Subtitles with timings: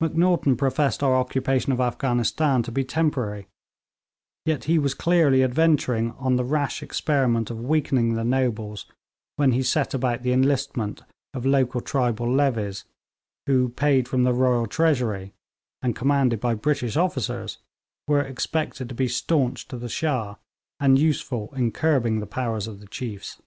[0.00, 3.46] Macnaghten professed our occupation of Afghanistan to be temporary;
[4.44, 8.86] yet he was clearly adventuring on the rash experiment of weakening the nobles
[9.36, 11.02] when he set about the enlistment
[11.32, 12.86] of local tribal levies,
[13.46, 15.32] who, paid from the Royal treasury
[15.80, 17.58] and commanded by British officers,
[18.08, 20.34] were expected to be staunch to the Shah,
[20.80, 23.40] and useful in curbing the powers of the chiefs.